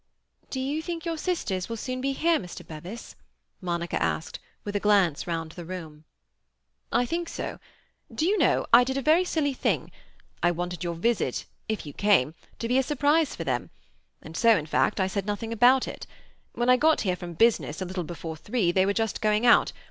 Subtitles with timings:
[0.49, 2.65] "Do you think your sisters will soon be here, Mr.
[2.65, 3.15] Bevis?"
[3.61, 6.05] Monica asked, with a glance round the room.
[6.91, 7.59] "I think so.
[8.11, 9.91] Do you know, I did a very silly thing.
[10.41, 13.69] I wanted your visit (if you came) to be a surprise for them,
[14.23, 16.07] and so—in fact, I said nothing about it.
[16.53, 19.71] When I got here from business, a little before three, they were just going out.